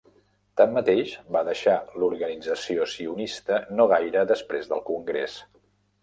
[0.59, 5.37] Tanmateix, va deixar l'Organització Sionista no gaire després del Congrés.